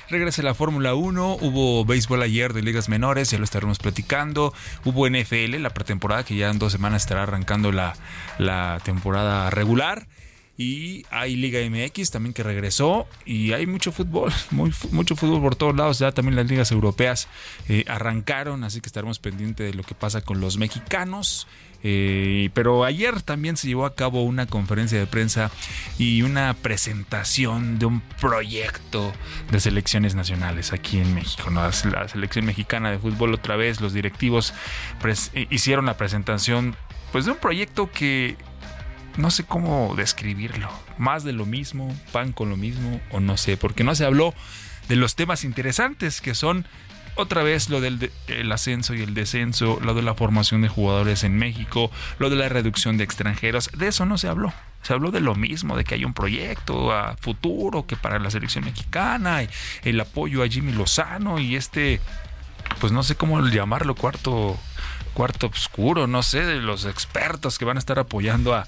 [0.09, 4.51] Regresa la Fórmula 1, hubo béisbol ayer de ligas menores, ya lo estaremos platicando.
[4.83, 7.93] Hubo NFL, la pretemporada, que ya en dos semanas estará arrancando la,
[8.39, 10.07] la temporada regular.
[10.55, 14.31] Y hay Liga MX también que regresó y hay mucho fútbol,
[14.91, 15.99] mucho fútbol por todos lados.
[15.99, 17.27] Ya también las ligas europeas
[17.67, 21.47] eh, arrancaron, así que estaremos pendientes de lo que pasa con los mexicanos.
[21.85, 25.51] Eh, pero ayer también se llevó a cabo una conferencia de prensa
[25.97, 29.11] y una presentación de un proyecto
[29.51, 31.49] de selecciones nacionales aquí en México.
[31.49, 31.61] ¿no?
[31.61, 34.53] La selección mexicana de fútbol otra vez, los directivos
[35.33, 36.75] eh, hicieron la presentación
[37.11, 38.37] pues de un proyecto que
[39.17, 40.69] no sé cómo describirlo.
[40.97, 44.33] Más de lo mismo, pan con lo mismo, o no sé, porque no se habló
[44.87, 46.65] de los temas interesantes que son
[47.15, 51.23] otra vez lo del el ascenso y el descenso, lo de la formación de jugadores
[51.23, 54.53] en México, lo de la reducción de extranjeros, de eso no se habló.
[54.81, 58.29] Se habló de lo mismo, de que hay un proyecto a futuro que para la
[58.31, 59.41] selección mexicana,
[59.83, 62.01] el apoyo a Jimmy Lozano y este,
[62.79, 64.57] pues no sé cómo llamarlo, cuarto
[65.13, 68.67] cuarto oscuro, no sé, de los expertos que van a estar apoyando a,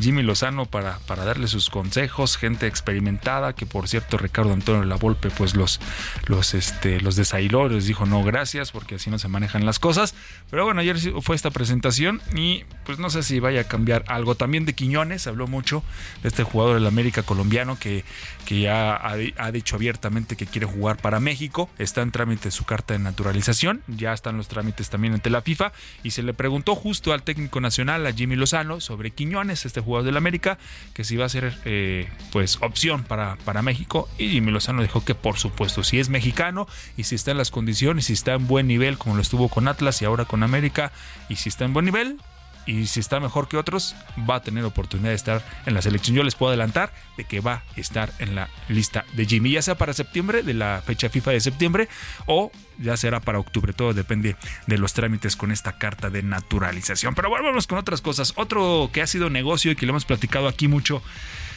[0.00, 4.96] Jimmy Lozano para, para, darle sus consejos, gente experimentada, que por cierto Ricardo Antonio La
[4.96, 5.80] Volpe pues los,
[6.26, 10.14] los, este, los desailó, les dijo no gracias porque así no se manejan las cosas.
[10.50, 14.34] Pero bueno, ayer fue esta presentación y pues no sé si vaya a cambiar algo.
[14.34, 15.82] También de Quiñones, habló mucho
[16.22, 18.04] de este jugador del América colombiano que,
[18.46, 22.64] que ya ha, ha dicho abiertamente que quiere jugar para México, está en trámite su
[22.64, 25.72] carta de naturalización, ya están los trámites también ante la FIFA
[26.02, 30.06] y se le preguntó justo al técnico nacional, a Jimmy Lozano, sobre Quiñones, este jugador
[30.06, 30.58] del América,
[30.92, 35.04] que si iba a ser eh, pues opción para, para México y Jimmy Lozano dijo
[35.04, 36.66] que por supuesto, si es mexicano
[36.96, 39.68] y si está en las condiciones, si está en buen nivel como lo estuvo con
[39.68, 40.92] Atlas y ahora con América
[41.28, 42.18] y si está en buen nivel,
[42.66, 43.94] y si está mejor que otros,
[44.28, 46.16] va a tener oportunidad de estar en la selección.
[46.16, 49.62] Yo les puedo adelantar de que va a estar en la lista de Jimmy, ya
[49.62, 51.88] sea para septiembre, de la fecha FIFA de septiembre,
[52.26, 53.72] o ya será para octubre.
[53.72, 54.36] Todo depende
[54.66, 57.14] de los trámites con esta carta de naturalización.
[57.14, 58.32] Pero bueno, vamos con otras cosas.
[58.36, 61.02] Otro que ha sido negocio y que lo hemos platicado aquí mucho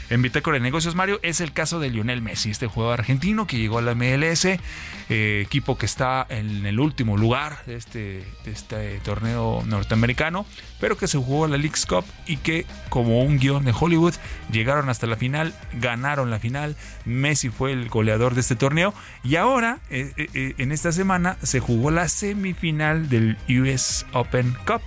[0.09, 3.57] en Bitácora de Negocios, Mario, es el caso de Lionel Messi, este jugador argentino que
[3.57, 8.99] llegó a la MLS, eh, equipo que está en el último lugar de este, este
[8.99, 10.45] torneo norteamericano,
[10.79, 14.13] pero que se jugó la League's Cup y que, como un guion de Hollywood,
[14.51, 16.75] llegaron hasta la final, ganaron la final.
[17.05, 18.93] Messi fue el goleador de este torneo
[19.23, 24.81] y ahora, eh, eh, en esta semana, se jugó la semifinal del US Open Cup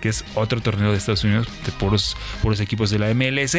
[0.00, 2.14] que es otro torneo de Estados Unidos de puros
[2.60, 3.56] equipos de la MLS.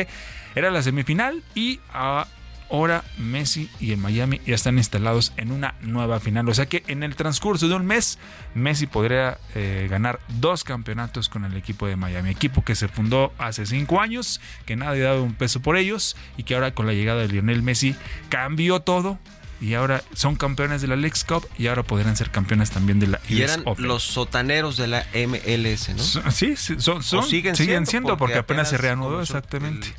[0.55, 6.19] Era la semifinal y ahora Messi y el Miami ya están instalados en una nueva
[6.19, 6.47] final.
[6.49, 8.17] O sea que en el transcurso de un mes,
[8.53, 12.29] Messi podría eh, ganar dos campeonatos con el equipo de Miami.
[12.29, 16.43] Equipo que se fundó hace cinco años, que nadie daba un peso por ellos y
[16.43, 17.95] que ahora con la llegada de Lionel Messi
[18.29, 19.19] cambió todo
[19.61, 23.07] y ahora son campeones de la League's Cup y ahora podrán ser campeones también de
[23.07, 26.31] la y eran los sotaneros de la MLS, ¿no?
[26.31, 29.93] Sí, son, siguen, siendo, porque, apenas, se reanudó exactamente.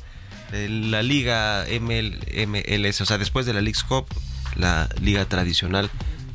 [0.51, 4.07] La liga MLS, o sea, después de la League's Cup,
[4.55, 5.89] la liga tradicional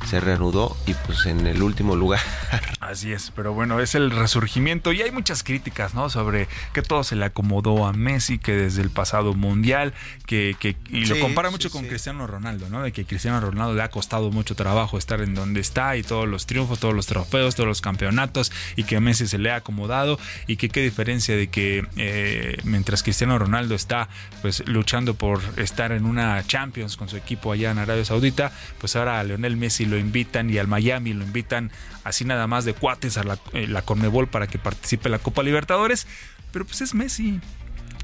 [0.05, 2.21] se reanudó y pues en el último lugar.
[2.79, 6.09] Así es, pero bueno, es el resurgimiento y hay muchas críticas, ¿no?
[6.09, 9.93] Sobre que todo se le acomodó a Messi, que desde el pasado mundial,
[10.25, 12.81] que, que y lo compara mucho con Cristiano Ronaldo, ¿no?
[12.81, 16.27] De que Cristiano Ronaldo le ha costado mucho trabajo estar en donde está y todos
[16.27, 19.55] los triunfos, todos los trofeos, todos los campeonatos y que a Messi se le ha
[19.57, 24.09] acomodado y que qué diferencia de que eh, mientras Cristiano Ronaldo está
[24.41, 28.95] pues luchando por estar en una Champions con su equipo allá en Arabia Saudita, pues
[28.95, 31.71] ahora a Leonel Messi lo invitan y al Miami lo invitan
[32.03, 35.19] así nada más de cuates a la, eh, la Conmebol para que participe en la
[35.19, 36.07] Copa Libertadores.
[36.51, 37.39] Pero pues es Messi.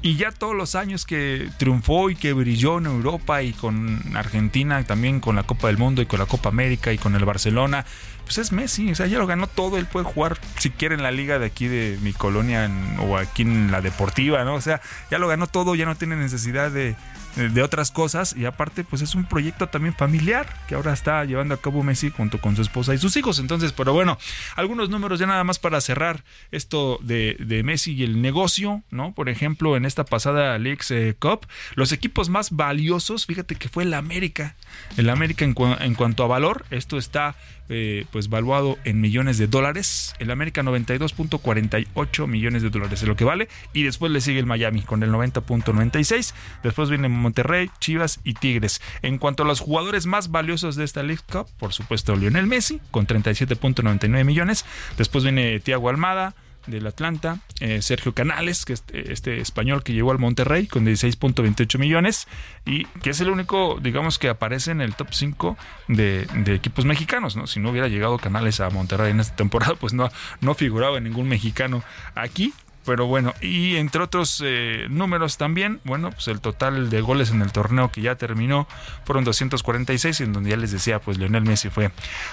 [0.02, 4.82] Y ya todos los años que triunfó y que brilló en Europa y con Argentina,
[4.84, 7.84] también con la Copa del Mundo y con la Copa América y con el Barcelona,
[8.24, 11.02] pues es Messi, o sea, ya lo ganó todo, él puede jugar si quiere en
[11.02, 12.70] la liga de aquí de mi colonia
[13.00, 14.54] o aquí en la deportiva, ¿no?
[14.54, 14.80] O sea,
[15.10, 16.96] ya lo ganó todo, ya no tiene necesidad de,
[17.36, 18.34] de otras cosas.
[18.36, 22.10] Y aparte pues es un proyecto también familiar que ahora está llevando a cabo Messi
[22.10, 23.38] junto con su esposa y sus hijos.
[23.38, 24.18] Entonces pero bueno
[24.56, 29.12] algunos números ya nada más para cerrar esto de, de Messi y el negocio no
[29.14, 33.84] por ejemplo en esta pasada Leagues eh, Cup los equipos más valiosos fíjate que fue
[33.84, 34.56] el América.
[34.96, 37.36] El América en, en cuanto a valor esto está
[37.70, 40.14] eh, pues valuado en millones de dólares.
[40.18, 43.48] El América 92.48 millones de dólares es lo que vale.
[43.72, 46.34] Y después le sigue el Miami con el 90.96.
[46.64, 48.82] Después viene Monterrey, Chivas y Tigres.
[49.02, 52.80] En cuanto a los jugadores más valiosos de esta League Cup, por supuesto Lionel Messi
[52.90, 54.64] con 37.99 millones.
[54.98, 56.34] Después viene Thiago Almada
[56.70, 61.78] del Atlanta, eh, Sergio Canales, que es este español que llegó al Monterrey con 16.28
[61.78, 62.28] millones
[62.64, 65.56] y que es el único, digamos, que aparece en el top 5
[65.88, 67.46] de, de, equipos mexicanos, ¿no?
[67.46, 70.10] Si no hubiera llegado Canales a Monterrey en esta temporada, pues no,
[70.40, 71.82] no figuraba ningún mexicano
[72.14, 72.52] aquí,
[72.84, 77.42] pero bueno, y entre otros eh, números también, bueno, pues el total de goles en
[77.42, 78.66] el torneo que ya terminó
[79.04, 81.90] fueron 246, en donde ya les decía, pues Lionel Messi fue,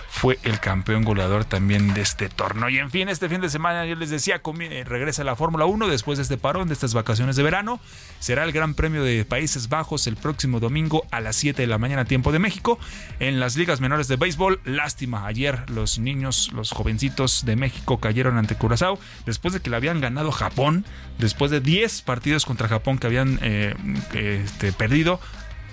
[0.09, 2.69] fue el campeón goleador también de este torneo.
[2.69, 5.87] Y en fin, este fin de semana ya les decía, eh, regresa la Fórmula 1
[5.87, 7.79] después de este parón, de estas vacaciones de verano.
[8.19, 11.77] Será el Gran Premio de Países Bajos el próximo domingo a las 7 de la
[11.77, 12.79] mañana, tiempo de México,
[13.19, 14.61] en las ligas menores de béisbol.
[14.63, 19.75] Lástima, ayer los niños, los jovencitos de México cayeron ante Curazao después de que le
[19.75, 20.85] habían ganado Japón,
[21.17, 23.75] después de 10 partidos contra Japón que habían eh,
[24.13, 25.19] este, perdido,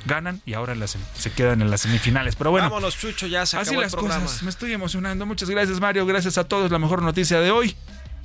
[0.06, 2.36] ganan y ahora se quedan en las semifinales.
[2.36, 4.42] Pero bueno, vámonos, Chucho, ya se así las cosas.
[4.42, 5.26] Me estoy emocionando.
[5.26, 6.06] Muchas gracias, Mario.
[6.06, 6.70] Gracias a todos.
[6.70, 7.76] La mejor noticia de hoy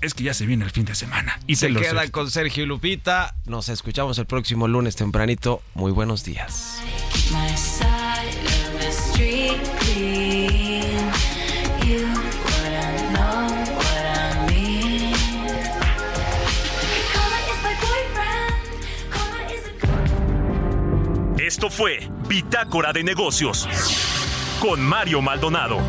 [0.01, 1.39] es que ya se viene el fin de semana.
[1.47, 3.35] Y se quedan con Sergio y Lupita.
[3.45, 5.61] Nos escuchamos el próximo lunes tempranito.
[5.73, 6.81] Muy buenos días.
[21.49, 23.67] Esto fue Bitácora de Negocios
[24.61, 25.79] con Mario Maldonado.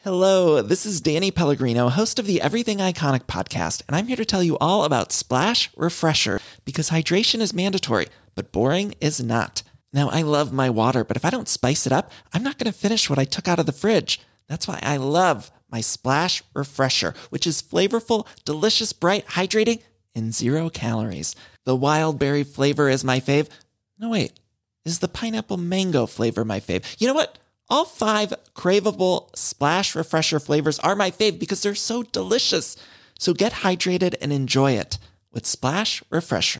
[0.00, 4.26] Hello, this is Danny Pellegrino, host of the Everything Iconic podcast, and I'm here to
[4.26, 9.62] tell you all about Splash Refresher because hydration is mandatory, but boring is not.
[9.90, 12.70] Now, I love my water, but if I don't spice it up, I'm not going
[12.70, 14.20] to finish what I took out of the fridge.
[14.48, 19.82] That's why I love my Splash Refresher, which is flavorful, delicious, bright, hydrating,
[20.14, 21.34] and zero calories.
[21.64, 23.48] The wild berry flavor is my fave.
[23.98, 24.38] No, wait,
[24.84, 26.84] is the pineapple mango flavor my fave.
[27.00, 27.38] You know what?
[27.68, 32.76] All five craveable splash refresher flavors are my fave because they're so delicious.
[33.18, 34.98] So get hydrated and enjoy it
[35.32, 36.58] with Splash Refresher.